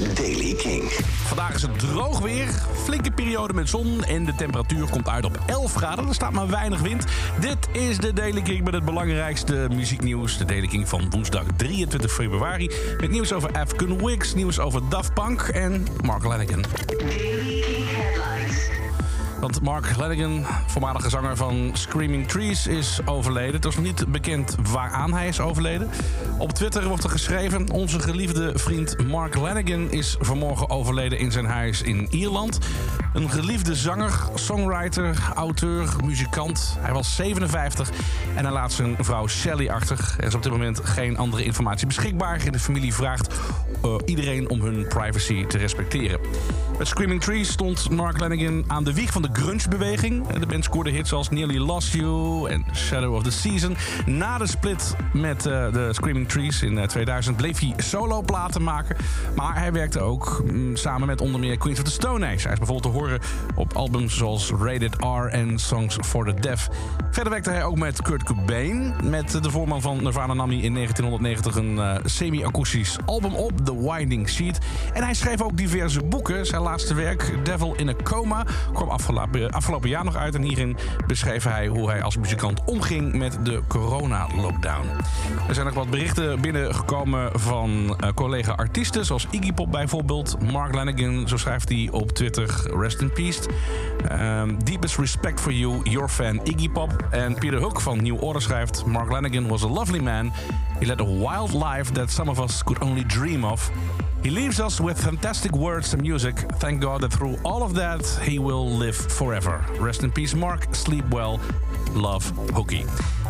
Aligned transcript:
is 0.00 0.14
Daily 0.14 0.54
King. 0.54 0.90
Vandaag 1.26 1.54
is 1.54 1.62
het 1.62 1.78
droog 1.78 2.18
weer, 2.18 2.48
flinke 2.84 3.10
periode 3.10 3.52
met 3.52 3.68
zon 3.68 4.04
en 4.04 4.24
de 4.24 4.34
temperatuur 4.34 4.88
komt 4.90 5.08
uit 5.08 5.24
op 5.24 5.38
11 5.46 5.74
graden. 5.74 6.08
Er 6.08 6.14
staat 6.14 6.32
maar 6.32 6.48
weinig 6.48 6.80
wind. 6.80 7.04
Dit 7.40 7.68
is 7.72 7.98
de 7.98 8.12
Daily 8.12 8.42
King 8.42 8.64
met 8.64 8.74
het 8.74 8.84
belangrijkste 8.84 9.68
muzieknieuws. 9.74 10.38
De 10.38 10.44
Daily 10.44 10.66
King 10.66 10.88
van 10.88 11.10
woensdag 11.10 11.44
23 11.56 12.12
februari. 12.12 12.70
Met 13.00 13.10
nieuws 13.10 13.32
over 13.32 13.52
Afghan 13.52 14.04
Wigs, 14.04 14.34
nieuws 14.34 14.58
over 14.58 14.88
Daft 14.88 15.14
Punk 15.14 15.40
en 15.40 15.86
Mark 16.02 16.24
Lanigan. 16.24 16.64
Want 19.42 19.62
Mark 19.62 19.96
Lanigan, 19.96 20.44
voormalige 20.66 21.08
zanger 21.08 21.36
van 21.36 21.70
Screaming 21.72 22.28
Trees, 22.28 22.66
is 22.66 23.00
overleden. 23.04 23.54
Het 23.54 23.64
is 23.64 23.74
nog 23.74 23.84
niet 23.84 24.12
bekend 24.12 24.56
waaraan 24.70 25.12
hij 25.12 25.28
is 25.28 25.40
overleden. 25.40 25.90
Op 26.38 26.52
Twitter 26.52 26.88
wordt 26.88 27.04
er 27.04 27.10
geschreven... 27.10 27.70
onze 27.70 28.00
geliefde 28.00 28.52
vriend 28.54 29.06
Mark 29.08 29.34
Lanigan 29.34 29.90
is 29.90 30.16
vanmorgen 30.20 30.70
overleden 30.70 31.18
in 31.18 31.32
zijn 31.32 31.44
huis 31.44 31.82
in 31.82 32.06
Ierland. 32.10 32.58
Een 33.12 33.30
geliefde 33.30 33.74
zanger, 33.74 34.12
songwriter, 34.34 35.32
auteur, 35.34 35.88
muzikant. 36.04 36.76
Hij 36.80 36.92
was 36.92 37.14
57 37.14 37.90
en 38.34 38.44
hij 38.44 38.52
laat 38.52 38.72
zijn 38.72 38.96
vrouw 39.00 39.28
Shelly 39.28 39.68
achter. 39.68 40.14
Er 40.18 40.26
is 40.26 40.34
op 40.34 40.42
dit 40.42 40.52
moment 40.52 40.80
geen 40.84 41.16
andere 41.16 41.44
informatie 41.44 41.86
beschikbaar. 41.86 42.50
De 42.50 42.58
familie 42.58 42.94
vraagt 42.94 43.34
uh, 43.84 43.94
iedereen 44.04 44.48
om 44.50 44.60
hun 44.60 44.86
privacy 44.86 45.46
te 45.46 45.58
respecteren. 45.58 46.20
Met 46.78 46.88
Screaming 46.88 47.20
Trees 47.20 47.48
stond 47.48 47.90
Mark 47.90 48.18
Lanigan 48.20 48.64
aan 48.66 48.84
de 48.84 48.92
wieg 48.92 49.12
van 49.12 49.22
de 49.22 49.31
grunge-beweging. 49.32 50.26
De 50.26 50.46
band 50.46 50.64
scoorde 50.64 50.90
hits 50.90 51.12
als 51.12 51.28
Nearly 51.28 51.58
Lost 51.58 51.92
You 51.92 52.48
en 52.50 52.64
Shadow 52.74 53.14
of 53.14 53.22
the 53.22 53.30
Season. 53.30 53.76
Na 54.06 54.38
de 54.38 54.46
split 54.46 54.96
met 55.12 55.46
uh, 55.46 55.72
de 55.72 55.88
Screaming 55.92 56.28
Trees 56.28 56.62
in 56.62 56.86
2000 56.86 57.36
bleef 57.36 57.58
hij 57.58 57.74
solo-platen 57.76 58.62
maken. 58.62 58.96
Maar 59.36 59.58
hij 59.58 59.72
werkte 59.72 60.00
ook 60.00 60.42
mm, 60.44 60.76
samen 60.76 61.06
met 61.06 61.20
onder 61.20 61.40
meer 61.40 61.56
Queens 61.56 61.78
of 61.78 61.84
the 61.84 61.90
Stone 61.90 62.26
Age. 62.26 62.42
Hij 62.42 62.52
is 62.52 62.58
bijvoorbeeld 62.58 62.94
te 62.94 62.98
horen 62.98 63.20
op 63.54 63.72
albums 63.72 64.16
zoals 64.16 64.50
Rated 64.50 64.96
R 65.00 65.26
en 65.26 65.58
Songs 65.58 65.98
for 66.02 66.24
the 66.24 66.40
Deaf. 66.40 66.68
Verder 67.10 67.32
werkte 67.32 67.50
hij 67.50 67.64
ook 67.64 67.78
met 67.78 68.02
Kurt 68.02 68.22
Cobain. 68.22 68.94
Met 69.04 69.42
de 69.42 69.50
voorman 69.50 69.80
van 69.80 70.02
Nirvana 70.02 70.34
nam 70.34 70.48
hij 70.48 70.58
in 70.58 70.74
1990 70.74 71.56
een 71.56 71.74
uh, 71.74 71.94
semi-akoestisch 72.04 72.96
album 73.04 73.34
op, 73.34 73.64
The 73.64 73.90
Winding 73.90 74.28
Sheet. 74.28 74.58
En 74.92 75.02
hij 75.02 75.14
schreef 75.14 75.42
ook 75.42 75.56
diverse 75.56 76.02
boeken. 76.04 76.46
Zijn 76.46 76.62
laatste 76.62 76.94
werk, 76.94 77.44
Devil 77.44 77.74
in 77.74 77.88
a 77.88 77.94
Coma, 78.02 78.46
kwam 78.72 78.88
afgelopen, 78.88 79.21
afgelopen 79.50 79.88
jaar 79.88 80.04
nog 80.04 80.16
uit. 80.16 80.34
En 80.34 80.42
hierin 80.42 80.76
beschreef 81.06 81.44
hij 81.44 81.66
hoe 81.66 81.90
hij 81.90 82.02
als 82.02 82.16
muzikant 82.16 82.64
omging 82.64 83.12
met 83.12 83.38
de 83.42 83.62
corona-lockdown. 83.68 84.86
Er 85.48 85.54
zijn 85.54 85.66
nog 85.66 85.74
wat 85.74 85.90
berichten 85.90 86.40
binnengekomen 86.40 87.40
van 87.40 87.70
uh, 87.70 88.08
collega-artiesten, 88.14 89.04
zoals 89.04 89.26
Iggy 89.30 89.52
Pop 89.52 89.70
bijvoorbeeld. 89.70 90.36
Mark 90.52 90.74
Lanigan, 90.74 91.28
zo 91.28 91.36
schrijft 91.36 91.68
hij 91.68 91.88
op 91.90 92.10
Twitter, 92.10 92.70
rest 92.78 93.00
in 93.00 93.12
peace. 93.12 93.40
Um, 94.12 94.64
deepest 94.64 94.98
respect 94.98 95.40
for 95.40 95.52
you, 95.52 95.80
your 95.82 96.08
fan 96.08 96.40
Iggy 96.44 96.68
Pop. 96.68 97.06
En 97.10 97.34
Peter 97.34 97.58
Hook 97.58 97.80
van 97.80 98.02
New 98.02 98.22
Order 98.22 98.42
schrijft... 98.42 98.84
Mark 98.86 99.10
Lanigan 99.10 99.48
was 99.48 99.64
a 99.64 99.68
lovely 99.68 100.00
man. 100.00 100.32
He 100.78 100.86
led 100.86 101.00
a 101.00 101.04
wild 101.04 101.52
life 101.52 101.92
that 101.92 102.10
some 102.10 102.30
of 102.30 102.38
us 102.38 102.62
could 102.62 102.82
only 102.82 103.04
dream 103.04 103.44
of. 103.44 103.70
He 104.22 104.30
leaves 104.30 104.60
us 104.60 104.78
with 104.78 105.00
fantastic 105.00 105.56
words 105.56 105.92
and 105.92 106.02
music. 106.02 106.36
Thank 106.58 106.82
God 106.82 107.00
that 107.00 107.12
through 107.12 107.38
all 107.42 107.62
of 107.62 107.74
that, 107.74 108.18
he 108.20 108.38
will 108.38 108.78
live 108.78 108.96
forever. 108.96 109.64
Rest 109.80 110.02
in 110.02 110.12
peace, 110.12 110.36
Mark. 110.36 110.66
Sleep 110.70 111.04
well. 111.10 111.38
Love, 111.94 112.32
Hookie. 112.52 112.84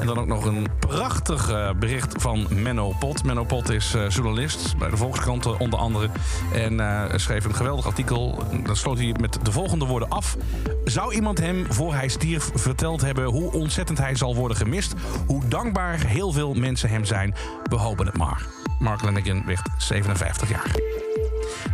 En 0.00 0.06
dan 0.06 0.18
ook 0.18 0.26
nog 0.26 0.44
een 0.44 0.66
prachtig 0.78 1.50
uh, 1.50 1.70
bericht 1.72 2.14
van 2.22 2.46
Menno 2.50 2.92
Pot. 2.98 3.24
Menno 3.24 3.44
Pot 3.44 3.70
is 3.70 3.94
uh, 3.94 4.08
journalist 4.08 4.78
bij 4.78 4.90
de 4.90 4.96
Volkskrant 4.96 5.56
onder 5.56 5.78
andere. 5.78 6.08
En 6.52 7.10
schreef 7.20 7.44
een 7.44 7.54
geweldig 7.54 7.86
artikel. 7.86 8.42
Dat 8.64 8.76
sloot 8.76 8.98
hij 8.98 9.14
met 9.20 9.38
de 9.42 9.52
volgende 9.52 9.84
woorden 9.84 10.08
af. 10.08 10.36
Zou 10.84 11.14
iemand 11.14 11.38
hem 11.38 11.66
voor 11.68 11.94
hij 11.94 12.08
stierf 12.08 12.50
verteld 12.54 13.00
hebben 13.00 13.24
hoe 13.24 13.52
ontzettend 13.52 13.98
hij 13.98 14.14
zal 14.14 14.34
worden 14.34 14.56
gemist? 14.56 14.94
Hoe 15.26 15.48
dankbaar 15.48 15.98
heel 16.06 16.32
veel 16.32 16.54
mensen 16.54 16.88
hem 16.88 17.04
zijn? 17.04 17.34
We 17.62 17.76
hopen 17.76 18.06
het 18.06 18.16
maar. 18.16 18.57
Mark 18.78 19.02
Lanigan 19.02 19.42
werd 19.46 19.68
57 19.78 20.48
jaar. 20.48 20.76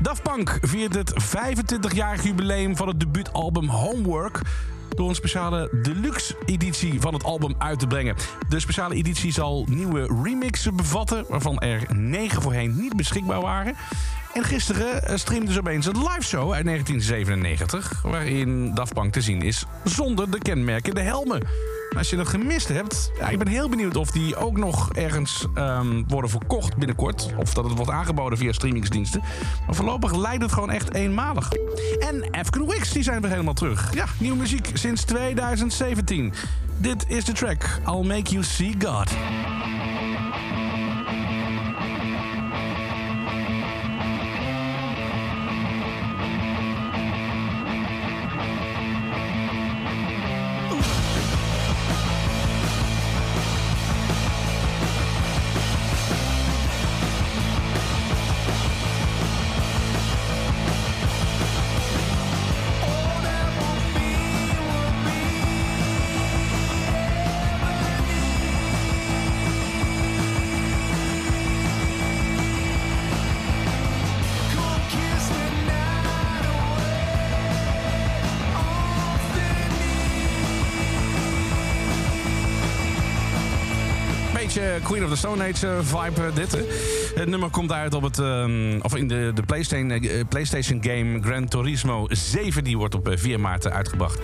Daft 0.00 0.22
Punk 0.22 0.59
viert 0.60 0.94
het 0.94 1.12
25-jarig 1.12 2.22
jubileum 2.22 2.76
van 2.76 2.88
het 2.88 3.00
debuutalbum 3.00 3.69
Homework 3.69 4.41
door 4.88 5.09
een 5.09 5.15
speciale 5.15 5.69
deluxe 5.82 6.37
editie 6.47 7.00
van 7.00 7.15
het 7.15 7.25
album 7.25 7.54
uit 7.59 7.78
te 7.78 7.87
brengen. 7.87 8.16
De 8.48 8.60
speciale 8.60 8.94
editie 8.94 9.32
zal 9.32 9.66
nieuwe 9.69 10.22
remixen 10.22 10.76
bevatten, 10.76 11.25
waarvan 11.28 11.59
er 11.59 11.94
negen 11.94 12.42
voorheen 12.42 12.76
niet 12.76 12.97
beschikbaar 12.97 13.41
waren. 13.41 13.75
En 14.34 14.44
gisteren 14.44 15.19
streamde 15.19 15.53
ze 15.53 15.59
opeens 15.59 15.86
een 15.86 15.98
live 15.98 16.22
show 16.22 16.53
uit 16.53 16.65
1997... 16.65 18.03
waarin 18.03 18.75
Daft 18.75 18.94
Punk 18.94 19.12
te 19.12 19.21
zien 19.21 19.42
is 19.42 19.66
zonder 19.84 20.31
de 20.31 20.38
kenmerkende 20.38 21.00
helmen. 21.00 21.42
Als 21.97 22.10
je 22.10 22.16
dat 22.16 22.28
gemist 22.28 22.69
hebt, 22.69 23.10
ik 23.31 23.38
ben 23.38 23.49
heel 23.49 23.69
benieuwd 23.69 23.97
of 23.97 24.10
die 24.10 24.37
ook 24.37 24.56
nog 24.56 24.93
ergens 24.93 25.47
um, 25.55 26.05
worden 26.09 26.31
verkocht 26.31 26.77
binnenkort. 26.77 27.31
Of 27.37 27.55
dat 27.55 27.65
het 27.65 27.77
wordt 27.77 27.91
aangeboden 27.91 28.38
via 28.38 28.53
streamingsdiensten. 28.53 29.22
Maar 29.66 29.75
voorlopig 29.75 30.16
lijkt 30.16 30.43
het 30.43 30.53
gewoon 30.53 30.71
echt 30.71 30.94
eenmalig. 30.94 31.53
En 31.99 32.31
Afghan 32.31 32.66
Wigs, 32.66 32.93
die 32.93 33.03
zijn 33.03 33.21
weer 33.21 33.31
helemaal 33.31 33.54
terug. 33.54 33.94
Ja, 33.94 34.04
nieuwe 34.19 34.37
muziek 34.37 34.71
sinds 34.72 35.04
2017. 35.04 36.33
Dit 36.77 37.04
is 37.09 37.25
de 37.25 37.33
track 37.33 37.81
I'll 37.87 38.06
Make 38.06 38.31
You 38.31 38.44
See 38.44 38.75
God. 38.78 39.10
Queen 84.82 85.04
of 85.04 85.10
the 85.10 85.16
Stone 85.16 85.42
Age 85.42 85.66
uh, 85.66 85.78
vibe. 85.82 86.20
Hè. 86.20 86.31
Het 87.15 87.28
nummer 87.28 87.50
komt 87.50 87.72
uit 87.72 87.94
op 87.94 88.03
het, 88.03 88.19
um, 88.19 88.81
of 88.82 88.97
in 88.97 89.09
de, 89.09 89.31
de 89.34 89.42
PlayStation, 89.42 89.91
uh, 89.91 90.20
PlayStation 90.28 90.82
game 90.82 91.22
Gran 91.22 91.48
Turismo 91.48 92.06
7. 92.10 92.65
Die 92.65 92.78
wordt 92.78 92.94
op 92.94 93.09
4 93.15 93.41
maart 93.41 93.70
uitgebracht. 93.70 94.19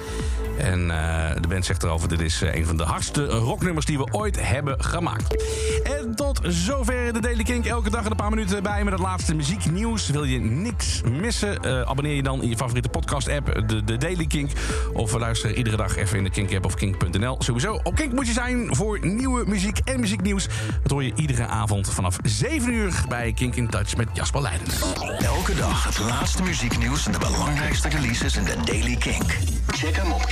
En 0.60 0.88
de 1.41 1.48
band 1.48 1.65
zegt 1.65 1.82
erover, 1.82 2.09
dit 2.09 2.21
is 2.21 2.41
een 2.41 2.66
van 2.66 2.76
de 2.76 2.82
hardste 2.82 3.26
rocknummers 3.26 3.87
die 3.87 3.98
we 3.98 4.12
ooit 4.12 4.48
hebben 4.48 4.84
gemaakt. 4.84 5.44
En 5.82 6.15
tot 6.15 6.41
zover 6.43 7.12
de 7.12 7.21
Daily 7.21 7.43
Kink. 7.43 7.66
Elke 7.66 7.91
dag 7.91 8.04
een 8.04 8.16
paar 8.16 8.31
minuten 8.31 8.62
bij 8.62 8.84
met 8.84 8.93
het 8.93 9.03
laatste 9.03 9.34
muzieknieuws. 9.34 10.09
Wil 10.09 10.25
je 10.25 10.41
niks 10.41 11.03
missen? 11.03 11.87
abonneer 11.87 12.15
je 12.15 12.22
dan 12.22 12.43
in 12.43 12.48
je 12.48 12.56
favoriete 12.56 12.88
podcast 12.88 13.28
app, 13.28 13.62
de, 13.69 13.84
de 13.84 13.97
Daily 13.97 14.26
Kink. 14.26 14.50
Of 14.93 15.12
luister 15.12 15.54
iedere 15.54 15.76
dag 15.76 15.97
even 15.97 16.16
in 16.16 16.25
de 16.25 16.31
Kink 16.31 16.54
app 16.54 16.65
of 16.65 16.75
kink.nl. 16.75 17.37
Sowieso 17.38 17.81
op 17.82 17.94
Kink 17.94 18.12
moet 18.12 18.27
je 18.27 18.32
zijn 18.32 18.77
voor 18.77 18.98
nieuwe 19.03 19.44
muziek 19.47 19.78
en 19.84 20.00
muzieknieuws. 20.00 20.47
Dat 20.82 20.91
hoor 20.91 21.04
je 21.04 21.12
iedere 21.15 21.47
avond 21.47 21.91
vanaf 21.91 22.16
7 22.22 22.72
uur 22.72 23.04
bij 23.09 23.32
Kink 23.32 23.54
in 23.54 23.69
Touch 23.69 23.97
met 23.97 24.09
Jasper 24.12 24.42
Leiden. 24.42 24.66
Elke 25.18 25.54
dag 25.54 25.84
het 25.84 25.98
laatste 25.98 26.42
muzieknieuws 26.42 27.07
en 27.07 27.12
de 27.12 27.18
belangrijkste 27.18 27.89
releases 27.89 28.36
in 28.36 28.45
de 28.45 28.57
Daily 28.65 28.97
Kink. 28.97 29.39
Check 29.66 29.97
hem 29.97 30.12
op 30.12 30.27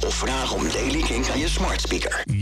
of 0.00 0.14
vraag 0.14 0.52
om 0.52 0.68
Daily 0.72 1.00
Kink 1.00 1.28
aan 1.28 1.38
je 1.38 1.48
smart 1.48 1.80
speaker. 1.80 2.38